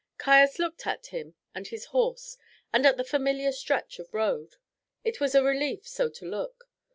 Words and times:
Caius 0.17 0.57
looked 0.57 0.87
at 0.87 1.05
him 1.13 1.35
and 1.53 1.67
his 1.67 1.85
horse, 1.93 2.35
and 2.73 2.87
at 2.87 2.97
the 2.97 3.03
familiar 3.03 3.51
stretch 3.51 3.99
of 3.99 4.11
road. 4.15 4.55
It 5.03 5.19
was 5.19 5.35
a 5.35 5.43
relief 5.43 5.87
so 5.87 6.09
to 6.09 6.25
look. 6.25 6.65